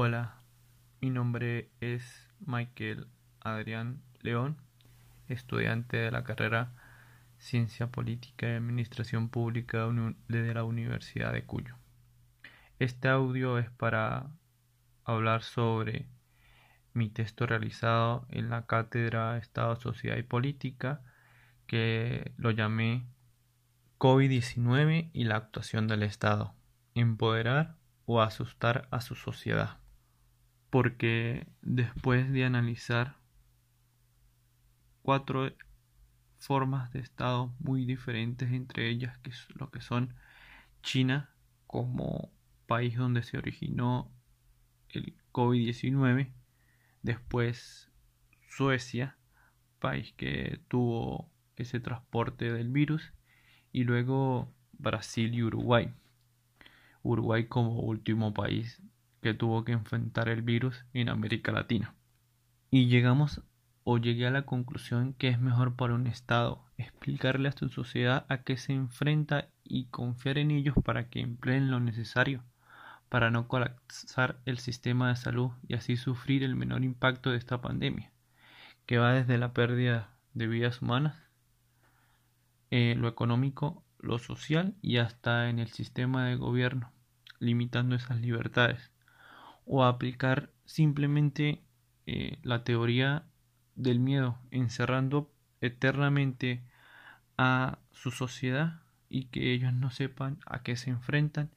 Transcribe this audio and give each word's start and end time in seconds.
Hola, 0.00 0.36
mi 1.00 1.10
nombre 1.10 1.72
es 1.80 2.28
Michael 2.38 3.08
Adrián 3.40 4.00
León, 4.20 4.56
estudiante 5.26 5.96
de 5.96 6.12
la 6.12 6.22
carrera 6.22 6.72
Ciencia 7.38 7.88
Política 7.88 8.46
y 8.46 8.52
Administración 8.52 9.28
Pública 9.28 9.88
de 10.28 10.54
la 10.54 10.62
Universidad 10.62 11.32
de 11.32 11.44
Cuyo. 11.44 11.74
Este 12.78 13.08
audio 13.08 13.58
es 13.58 13.72
para 13.72 14.30
hablar 15.02 15.42
sobre 15.42 16.06
mi 16.92 17.08
texto 17.08 17.46
realizado 17.46 18.24
en 18.30 18.50
la 18.50 18.66
cátedra 18.66 19.36
Estado, 19.36 19.74
Sociedad 19.74 20.16
y 20.16 20.22
Política, 20.22 21.02
que 21.66 22.30
lo 22.36 22.52
llamé 22.52 23.04
COVID-19 23.98 25.10
y 25.12 25.24
la 25.24 25.34
actuación 25.34 25.88
del 25.88 26.04
Estado, 26.04 26.54
empoderar 26.94 27.74
o 28.06 28.22
asustar 28.22 28.86
a 28.92 29.00
su 29.00 29.16
sociedad 29.16 29.80
porque 30.70 31.46
después 31.62 32.30
de 32.30 32.44
analizar 32.44 33.16
cuatro 35.02 35.52
formas 36.38 36.92
de 36.92 37.00
Estado 37.00 37.52
muy 37.58 37.84
diferentes 37.84 38.52
entre 38.52 38.88
ellas, 38.88 39.18
que 39.18 39.30
es 39.30 39.46
lo 39.56 39.70
que 39.70 39.80
son 39.80 40.14
China 40.82 41.30
como 41.66 42.30
país 42.66 42.96
donde 42.96 43.22
se 43.22 43.38
originó 43.38 44.10
el 44.90 45.16
COVID-19, 45.32 46.30
después 47.02 47.90
Suecia, 48.50 49.16
país 49.78 50.12
que 50.16 50.60
tuvo 50.68 51.30
ese 51.56 51.80
transporte 51.80 52.52
del 52.52 52.68
virus, 52.68 53.12
y 53.72 53.84
luego 53.84 54.52
Brasil 54.72 55.34
y 55.34 55.42
Uruguay. 55.42 55.92
Uruguay 57.02 57.46
como 57.46 57.80
último 57.80 58.34
país 58.34 58.82
que 59.20 59.34
tuvo 59.34 59.64
que 59.64 59.72
enfrentar 59.72 60.28
el 60.28 60.42
virus 60.42 60.84
en 60.92 61.08
América 61.08 61.52
Latina. 61.52 61.94
Y 62.70 62.86
llegamos 62.86 63.42
o 63.84 63.98
llegué 63.98 64.26
a 64.26 64.30
la 64.30 64.42
conclusión 64.42 65.14
que 65.14 65.28
es 65.28 65.40
mejor 65.40 65.74
para 65.74 65.94
un 65.94 66.06
Estado 66.06 66.64
explicarle 66.76 67.48
a 67.48 67.52
su 67.52 67.68
sociedad 67.68 68.26
a 68.28 68.42
qué 68.42 68.56
se 68.56 68.74
enfrenta 68.74 69.48
y 69.64 69.86
confiar 69.86 70.38
en 70.38 70.50
ellos 70.50 70.74
para 70.84 71.08
que 71.08 71.20
empleen 71.20 71.70
lo 71.70 71.80
necesario 71.80 72.44
para 73.08 73.30
no 73.30 73.48
colapsar 73.48 74.38
el 74.44 74.58
sistema 74.58 75.08
de 75.08 75.16
salud 75.16 75.50
y 75.66 75.74
así 75.74 75.96
sufrir 75.96 76.42
el 76.42 76.54
menor 76.54 76.84
impacto 76.84 77.30
de 77.30 77.38
esta 77.38 77.60
pandemia, 77.60 78.10
que 78.86 78.98
va 78.98 79.14
desde 79.14 79.38
la 79.38 79.52
pérdida 79.52 80.10
de 80.34 80.46
vidas 80.46 80.82
humanas, 80.82 81.16
eh, 82.70 82.94
lo 82.96 83.08
económico, 83.08 83.82
lo 83.98 84.18
social 84.18 84.74
y 84.82 84.98
hasta 84.98 85.48
en 85.48 85.58
el 85.58 85.68
sistema 85.68 86.26
de 86.26 86.36
gobierno, 86.36 86.92
limitando 87.38 87.96
esas 87.96 88.20
libertades 88.20 88.92
o 89.68 89.84
aplicar 89.84 90.50
simplemente 90.64 91.62
eh, 92.06 92.38
la 92.42 92.64
teoría 92.64 93.26
del 93.76 94.00
miedo, 94.00 94.38
encerrando 94.50 95.30
eternamente 95.60 96.62
a 97.36 97.78
su 97.92 98.10
sociedad 98.10 98.80
y 99.10 99.26
que 99.26 99.52
ellos 99.52 99.72
no 99.74 99.90
sepan 99.90 100.38
a 100.46 100.62
qué 100.62 100.74
se 100.76 100.90
enfrentan 100.90 101.50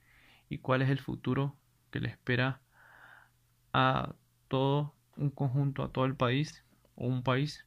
y 0.50 0.58
cuál 0.58 0.82
es 0.82 0.90
el 0.90 1.00
futuro 1.00 1.56
que 1.90 2.02
le 2.02 2.10
espera 2.10 2.62
a 3.74 4.14
todo 4.50 4.94
un 5.16 5.30
conjunto, 5.30 5.84
a 5.84 5.92
todo 5.92 6.06
el 6.06 6.16
país 6.16 6.66
o 6.96 7.08
un 7.08 7.24
país 7.24 7.66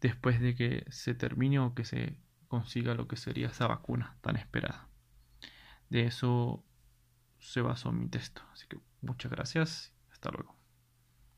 después 0.00 0.40
de 0.40 0.54
que 0.54 0.84
se 0.88 1.14
termine 1.14 1.58
o 1.58 1.74
que 1.74 1.84
se 1.84 2.16
consiga 2.46 2.94
lo 2.94 3.08
que 3.08 3.16
sería 3.16 3.48
esa 3.48 3.66
vacuna 3.66 4.16
tan 4.20 4.36
esperada. 4.36 4.88
De 5.90 6.06
eso 6.06 6.64
se 7.42 7.60
basó 7.60 7.92
mi 7.92 8.08
texto. 8.08 8.42
Así 8.52 8.66
que 8.68 8.78
muchas 9.00 9.30
gracias. 9.30 9.92
Hasta 10.10 10.30
luego. 10.30 10.61